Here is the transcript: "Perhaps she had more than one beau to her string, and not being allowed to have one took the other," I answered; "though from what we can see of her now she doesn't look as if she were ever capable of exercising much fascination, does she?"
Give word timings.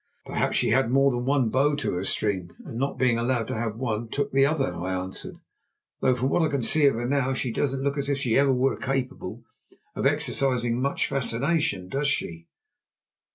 "Perhaps 0.25 0.55
she 0.57 0.69
had 0.69 0.89
more 0.89 1.11
than 1.11 1.25
one 1.25 1.49
beau 1.49 1.75
to 1.75 1.93
her 1.93 2.03
string, 2.03 2.49
and 2.65 2.75
not 2.79 2.97
being 2.97 3.19
allowed 3.19 3.47
to 3.49 3.53
have 3.53 3.75
one 3.75 4.09
took 4.09 4.31
the 4.31 4.47
other," 4.47 4.73
I 4.73 4.95
answered; 4.95 5.35
"though 6.01 6.15
from 6.15 6.29
what 6.29 6.41
we 6.41 6.49
can 6.49 6.63
see 6.63 6.87
of 6.87 6.95
her 6.95 7.05
now 7.07 7.35
she 7.35 7.51
doesn't 7.53 7.83
look 7.83 7.99
as 7.99 8.09
if 8.09 8.17
she 8.17 8.33
were 8.41 8.69
ever 8.73 8.77
capable 8.81 9.43
of 9.95 10.07
exercising 10.07 10.81
much 10.81 11.05
fascination, 11.05 11.87
does 11.87 12.07
she?" 12.07 12.47